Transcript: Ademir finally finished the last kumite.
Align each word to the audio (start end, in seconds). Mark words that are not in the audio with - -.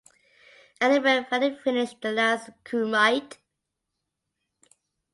Ademir 0.81 1.21
finally 1.29 1.55
finished 1.55 2.01
the 2.01 2.11
last 2.11 2.49
kumite. 2.65 3.37